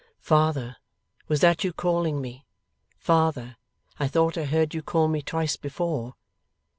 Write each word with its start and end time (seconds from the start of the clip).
Father, 0.23 0.77
was 1.27 1.41
that 1.41 1.63
you 1.63 1.71
calling 1.71 2.21
me? 2.21 2.43
Father! 2.97 3.57
I 3.99 4.07
thought 4.07 4.35
I 4.35 4.45
heard 4.45 4.73
you 4.73 4.81
call 4.81 5.07
me 5.07 5.21
twice 5.21 5.57
before! 5.57 6.15